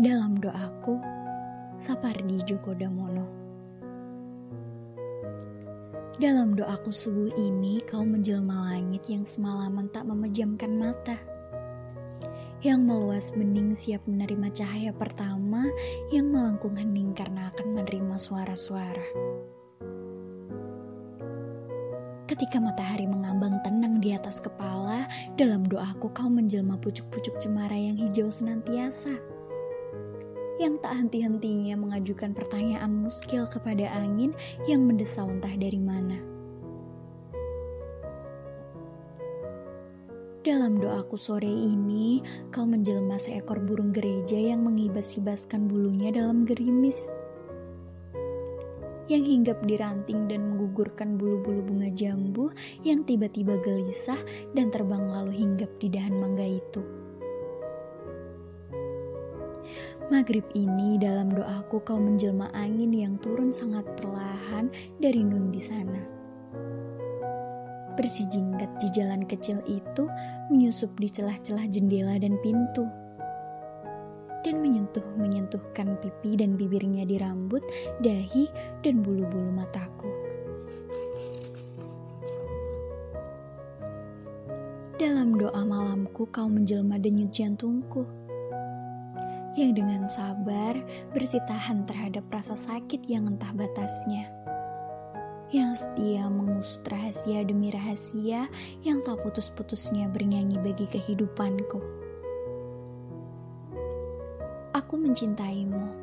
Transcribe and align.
Dalam 0.00 0.40
doaku, 0.40 0.96
Sapardi 1.76 2.40
Djoko 2.48 2.72
Damono. 2.72 3.28
Dalam 6.16 6.56
doaku 6.56 6.88
subuh 6.88 7.28
ini, 7.36 7.76
kau 7.84 8.00
menjelma 8.00 8.72
langit 8.72 9.04
yang 9.12 9.20
semalaman 9.28 9.92
tak 9.92 10.08
memejamkan 10.08 10.72
mata. 10.80 11.20
Yang 12.64 12.80
meluas 12.88 13.26
bening 13.36 13.76
siap 13.76 14.00
menerima 14.08 14.48
cahaya 14.56 14.96
pertama 14.96 15.68
yang 16.08 16.32
melengkung 16.32 16.72
hening 16.72 17.12
karena 17.12 17.52
akan 17.52 17.76
menerima 17.76 18.16
suara-suara. 18.16 19.08
Ketika 22.32 22.64
matahari 22.64 23.04
mengambang 23.04 23.60
tenang 23.60 24.00
di 24.00 24.16
atas 24.16 24.40
kepala, 24.40 25.04
dalam 25.36 25.60
doaku 25.68 26.08
kau 26.16 26.32
menjelma 26.32 26.80
pucuk-pucuk 26.80 27.36
cemara 27.36 27.76
yang 27.76 28.00
hijau 28.00 28.32
senantiasa 28.32 29.31
yang 30.62 30.78
tak 30.78 30.94
henti-hentinya 30.94 31.74
mengajukan 31.74 32.30
pertanyaan 32.30 32.94
muskil 32.94 33.50
kepada 33.50 33.90
angin 33.98 34.30
yang 34.70 34.86
mendesau 34.86 35.26
entah 35.26 35.58
dari 35.58 35.82
mana. 35.82 36.22
Dalam 40.42 40.78
doaku 40.78 41.14
sore 41.18 41.50
ini, 41.50 42.18
kau 42.50 42.66
menjelma 42.66 43.14
seekor 43.14 43.62
burung 43.62 43.94
gereja 43.94 44.38
yang 44.38 44.66
mengibas-ibaskan 44.66 45.70
bulunya 45.70 46.10
dalam 46.14 46.42
gerimis. 46.42 47.10
Yang 49.06 49.22
hinggap 49.34 49.58
di 49.66 49.74
ranting 49.78 50.26
dan 50.30 50.46
menggugurkan 50.50 51.18
bulu-bulu 51.18 51.62
bunga 51.62 51.90
jambu 51.94 52.50
yang 52.86 53.02
tiba-tiba 53.06 53.58
gelisah 53.62 54.18
dan 54.54 54.70
terbang 54.70 55.10
lalu 55.10 55.30
hinggap 55.30 55.70
di 55.78 55.90
dahan 55.90 56.18
mangga 56.18 56.46
itu. 56.46 57.01
Maghrib 60.12 60.44
ini 60.52 61.00
dalam 61.00 61.32
doaku 61.32 61.80
kau 61.88 61.96
menjelma 61.96 62.52
angin 62.52 62.92
yang 62.92 63.16
turun 63.16 63.48
sangat 63.48 63.88
perlahan 63.96 64.68
dari 65.00 65.24
nun 65.24 65.48
di 65.48 65.56
sana. 65.56 66.04
Bersijingkat 67.96 68.76
di 68.76 68.92
jalan 68.92 69.24
kecil 69.24 69.64
itu 69.64 70.04
menyusup 70.52 70.92
di 71.00 71.08
celah-celah 71.08 71.64
jendela 71.64 72.20
dan 72.20 72.36
pintu. 72.44 72.84
Dan 74.44 74.60
menyentuh-menyentuhkan 74.60 75.96
pipi 76.04 76.36
dan 76.36 76.60
bibirnya 76.60 77.08
di 77.08 77.16
rambut, 77.16 77.64
dahi, 78.04 78.52
dan 78.84 79.00
bulu-bulu 79.00 79.48
mataku. 79.48 80.12
Dalam 85.00 85.40
doa 85.40 85.64
malamku 85.64 86.28
kau 86.28 86.52
menjelma 86.52 87.00
denyut 87.00 87.32
jantungku 87.32 88.04
yang 89.52 89.76
dengan 89.76 90.08
sabar 90.08 90.80
bersitahan 91.12 91.84
terhadap 91.84 92.24
rasa 92.32 92.56
sakit 92.56 93.04
yang 93.04 93.28
entah 93.28 93.52
batasnya. 93.52 94.32
Yang 95.52 95.84
setia 95.84 96.32
mengusut 96.32 96.80
rahasia 96.88 97.44
demi 97.44 97.68
rahasia 97.68 98.48
yang 98.80 99.04
tak 99.04 99.20
putus-putusnya 99.20 100.08
bernyanyi 100.08 100.56
bagi 100.56 100.88
kehidupanku. 100.88 101.80
Aku 104.72 104.96
mencintaimu. 104.96 106.00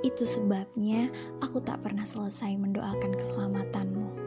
Itu 0.00 0.24
sebabnya 0.24 1.12
aku 1.44 1.60
tak 1.60 1.84
pernah 1.84 2.08
selesai 2.08 2.56
mendoakan 2.56 3.12
keselamatanmu. 3.20 4.19